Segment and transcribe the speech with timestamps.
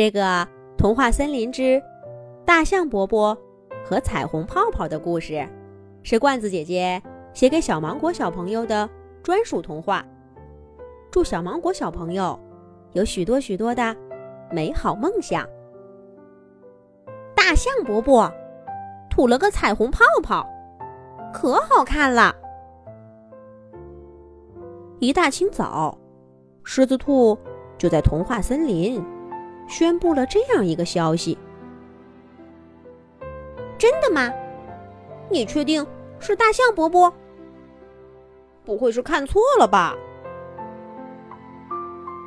[0.00, 0.48] 这个
[0.78, 1.78] 童话森林之
[2.46, 3.36] 大象伯伯
[3.84, 5.46] 和彩虹泡泡的故事，
[6.02, 7.02] 是罐子姐姐
[7.34, 8.88] 写给小芒果小朋友的
[9.22, 10.02] 专属童话。
[11.10, 12.40] 祝小芒果小朋友
[12.92, 13.94] 有许多许多的
[14.50, 15.46] 美好梦想。
[17.36, 18.32] 大象伯伯
[19.10, 20.48] 吐了个彩虹泡泡，
[21.30, 22.34] 可好看了。
[24.98, 25.98] 一大清早，
[26.64, 27.38] 狮子兔
[27.76, 29.04] 就在童话森林
[29.70, 31.38] 宣布了这样一个消息
[33.78, 34.30] ：“真的吗？
[35.30, 35.86] 你确定
[36.18, 37.10] 是大象伯伯？
[38.64, 39.96] 不会是看错了吧？”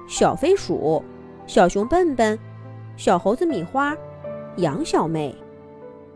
[0.08, 1.04] 小飞鼠、
[1.45, 2.40] 小熊笨笨、
[2.95, 3.94] 小猴子米花、
[4.55, 5.35] 羊小妹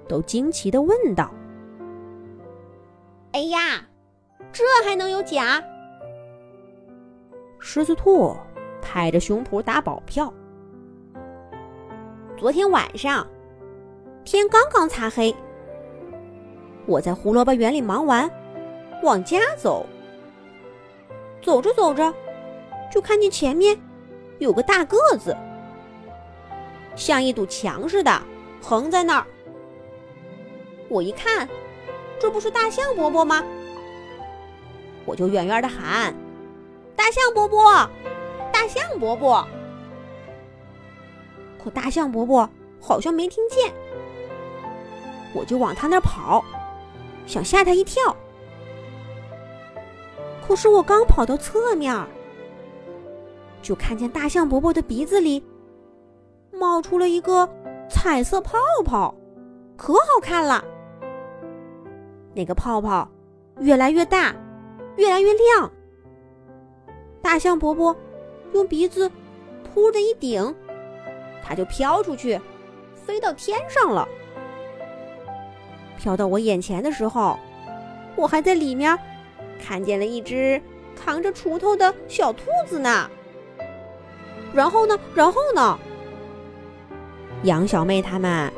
[0.07, 1.29] 都惊奇的问道
[3.33, 3.85] ：“哎呀，
[4.53, 5.61] 这还能有假？”
[7.59, 8.33] 狮子兔
[8.81, 10.33] 拍着胸脯打保票
[12.37, 13.25] ：“昨天晚上，
[14.23, 15.35] 天刚刚擦黑，
[16.85, 18.29] 我在胡萝卜园里忙完，
[19.01, 19.87] 往家走。
[21.41, 22.13] 走着走着，
[22.91, 23.75] 就看见前面
[24.37, 25.35] 有个大个子，
[26.95, 28.21] 像一堵墙似的
[28.61, 29.25] 横在那儿。
[30.89, 31.49] 我一看，
[32.19, 33.43] 这不是大象伯伯吗？
[35.05, 36.13] 我就远远的喊。”
[36.95, 37.89] 大象伯伯，
[38.53, 39.47] 大象伯伯。
[41.63, 43.73] 可大象伯伯好像没听见，
[45.33, 46.43] 我就往他那儿跑，
[47.25, 48.15] 想吓他一跳。
[50.47, 51.93] 可是我刚跑到侧面，
[53.61, 55.43] 就看见大象伯伯的鼻子里
[56.53, 57.49] 冒出了一个
[57.89, 59.13] 彩色泡泡，
[59.75, 60.63] 可好看了。
[62.33, 63.09] 那个泡泡
[63.59, 64.33] 越来越大，
[64.95, 65.71] 越来越亮。
[67.21, 67.93] 大象伯伯
[68.53, 69.11] 用鼻子
[69.75, 70.55] “噗”的一顶，
[71.43, 72.39] 它就飘出去，
[72.93, 74.07] 飞到天上了。
[75.97, 77.39] 飘到我眼前的时候，
[78.15, 78.97] 我还在里面
[79.63, 80.61] 看见了一只
[80.95, 83.09] 扛着锄头的小兔子呢。
[84.53, 84.99] 然后呢？
[85.13, 85.77] 然后呢？
[87.43, 88.51] 羊小妹他们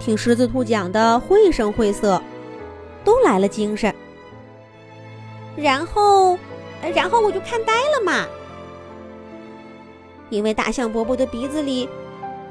[0.00, 2.22] 听狮子兔讲的绘声绘色，
[3.04, 3.94] 都来了精神。
[5.56, 6.38] 然后。
[6.94, 8.24] 然后我就看呆了嘛，
[10.30, 11.88] 因为大象伯伯的鼻子里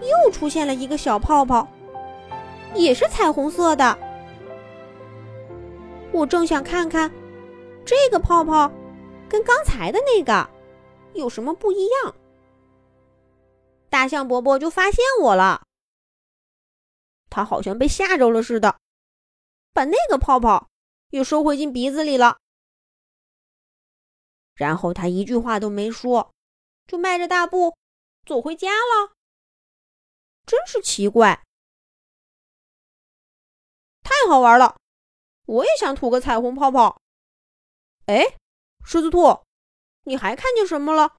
[0.01, 1.67] 又出现了一个小泡泡，
[2.73, 3.97] 也是彩虹色的。
[6.11, 7.11] 我正想看看
[7.85, 8.71] 这个泡泡
[9.29, 10.49] 跟刚才的那个
[11.13, 12.15] 有什么不一样，
[13.89, 15.63] 大象伯伯就发现我了。
[17.29, 18.77] 他好像被吓着了似的，
[19.73, 20.69] 把那个泡泡
[21.09, 22.37] 又收回进鼻子里了。
[24.55, 26.31] 然后他一句话都没说，
[26.87, 27.75] 就迈着大步
[28.25, 29.16] 走回家了。
[30.47, 31.43] 真是奇怪，
[34.01, 34.77] 太好玩了！
[35.45, 37.01] 我也想吐个彩虹泡泡。
[38.05, 38.23] 哎，
[38.85, 39.41] 狮子兔，
[40.05, 41.17] 你还看见什么了？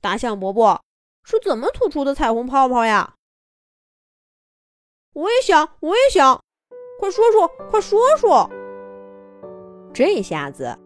[0.00, 0.80] 大象伯伯
[1.24, 3.14] 是怎么吐出的彩虹泡泡呀？
[5.14, 6.40] 我也想，我也想，
[7.00, 8.48] 快说说，快说说。
[9.92, 10.78] 这下子。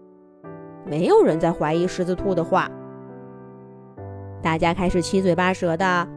[0.86, 2.70] 没有人在怀疑狮子兔的话，
[4.42, 6.08] 大家开始七嘴八舌的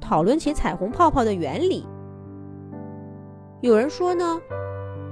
[0.00, 1.86] 讨论起彩虹泡泡的原理。
[3.60, 4.40] 有人说呢，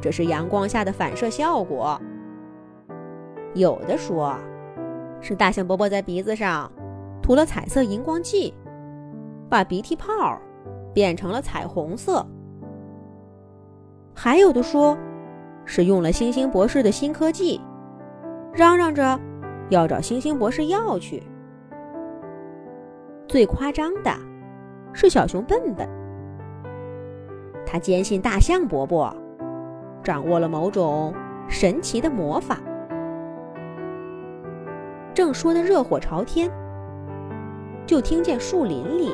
[0.01, 1.99] 这是阳光下的反射效果；
[3.55, 4.37] 有的说，
[5.21, 6.71] 是大象伯伯在鼻子上
[7.21, 8.55] 涂了彩色荧光剂，
[9.49, 10.39] 把鼻涕泡
[10.95, 12.25] 变成了彩虹色；
[14.15, 14.97] 还有的说，
[15.65, 17.61] 是用了星星博士的新科技。
[18.53, 19.21] 嚷嚷着
[19.69, 21.23] 要找星星博士要去。
[23.29, 24.11] 最夸张的
[24.99, 25.87] 是小熊笨笨，
[27.67, 29.15] 他坚信大象伯伯
[30.03, 31.13] 掌握了某种
[31.49, 32.59] 神奇的魔法。
[35.13, 36.51] 正说的热火朝天，
[37.85, 39.13] 就听见树林里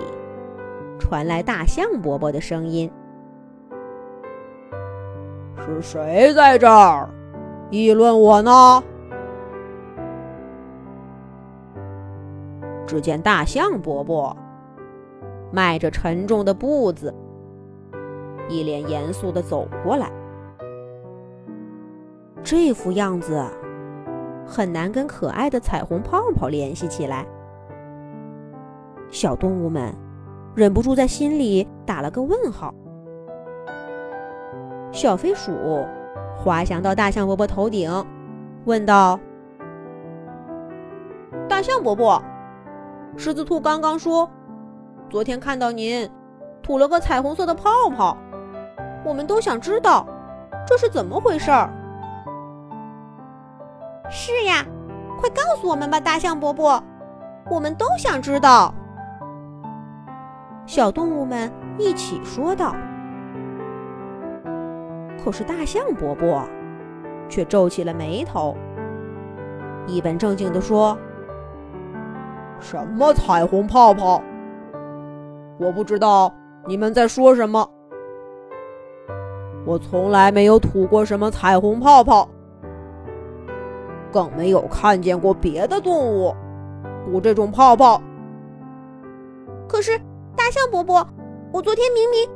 [1.00, 2.88] 传来大象伯伯的声音
[5.58, 7.10] ：“是谁在这儿
[7.70, 8.80] 议论我呢？”
[12.86, 14.36] 只见大象伯伯
[15.52, 17.14] 迈着沉重的步子，
[18.48, 20.10] 一脸严肃的走过来。
[22.42, 23.44] 这副样子
[24.44, 27.24] 很难跟可爱的彩虹泡泡联系起来。
[29.10, 29.94] 小动物们
[30.54, 32.74] 忍不住在心里打了个问号。
[34.90, 35.86] 小飞鼠
[36.36, 37.90] 滑翔到大象伯伯头顶，
[38.64, 39.20] 问道
[41.48, 42.20] ：“大象伯伯。”
[43.16, 44.28] 狮子兔刚刚说
[45.12, 46.10] ：“昨天看到您
[46.62, 48.16] 吐了个彩虹色的泡泡，
[49.04, 50.06] 我们都想知道
[50.66, 51.68] 这是怎么回事儿。
[54.08, 54.64] 是呀，
[55.20, 56.82] 快告诉我们吧，大象伯伯，
[57.50, 58.74] 我们都想知道。
[60.64, 62.74] 小动物们一起说道。
[65.22, 66.42] 可是大象伯伯
[67.28, 68.56] 却皱起了眉头，
[69.86, 70.96] 一本正经地说
[72.58, 74.22] ：“什么彩虹泡泡？
[75.62, 76.34] 我不知道
[76.66, 77.68] 你们在说什么。
[79.64, 82.28] 我从来没有吐过什么彩虹泡泡，
[84.10, 86.34] 更没有看见过别的动物
[87.06, 88.02] 吐这种泡泡。
[89.68, 89.96] 可是
[90.34, 91.06] 大象伯伯，
[91.52, 92.28] 我昨天明明……”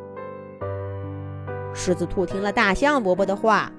[1.74, 3.70] 狮子兔听了大象伯伯的话，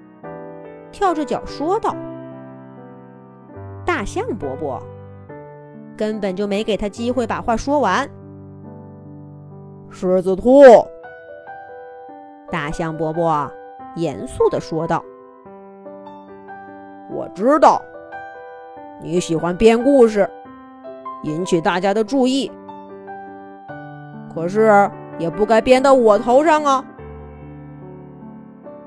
[0.92, 1.96] 跳着脚说道
[3.86, 4.78] ：“大象伯伯
[5.96, 8.08] 根本就没给他机会把话说完。”
[9.90, 10.62] 狮子兔，
[12.52, 13.50] 大象伯伯
[13.96, 15.04] 严肃地说道
[17.10, 17.82] ：“我知道
[19.02, 20.30] 你喜欢编故事，
[21.24, 22.52] 引起大家的注意，
[24.36, 26.86] 可是也不该编到我头上啊。”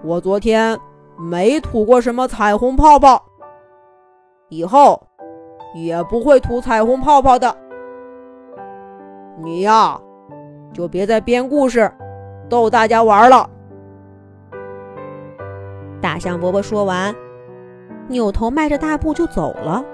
[0.05, 0.79] 我昨天
[1.19, 3.23] 没吐过什么彩虹泡泡，
[4.49, 5.03] 以后
[5.75, 7.55] 也不会吐彩虹泡泡的。
[9.43, 10.01] 你呀，
[10.73, 11.91] 就别再编故事
[12.49, 13.49] 逗大家玩了。
[16.01, 17.15] 大象伯伯说完，
[18.09, 19.85] 扭头迈着大步就走了，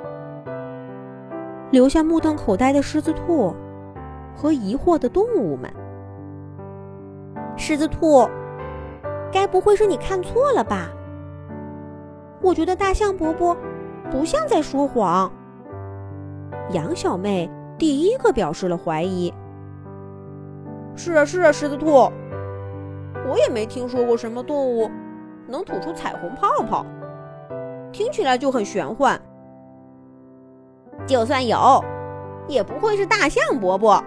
[1.70, 3.55] 留下目瞪口呆的狮子兔
[4.34, 5.73] 和疑惑的动物们。
[7.56, 8.28] 狮子兔。
[9.32, 10.88] 该不会是你看错了吧？
[12.40, 13.55] 我觉得大象伯伯
[14.11, 15.31] 不像在说谎。
[16.70, 19.34] 羊小妹第一个表示了怀疑。
[20.96, 22.10] 是啊，是啊，狮子兔，
[23.28, 24.90] 我也没听说过什么动物
[25.46, 26.84] 能吐出彩虹泡泡，
[27.93, 29.20] 听起来就很玄幻。
[31.06, 31.84] 就算有，
[32.48, 34.02] 也不会是大象伯伯。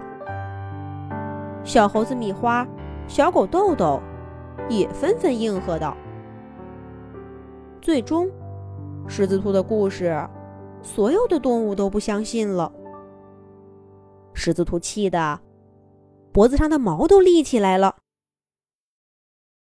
[1.64, 2.66] 小猴子米花，
[3.06, 4.00] 小狗豆豆。
[4.68, 5.96] 也纷纷应和道。
[7.80, 8.30] 最终，
[9.08, 10.16] 狮子兔的故事，
[10.80, 12.70] 所有的动物都不相信了。
[14.32, 15.40] 狮子兔气得
[16.32, 17.98] 脖子上的毛都立起来了。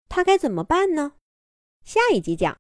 [0.09, 1.15] 他该怎么办呢？
[1.85, 2.57] 下一集讲。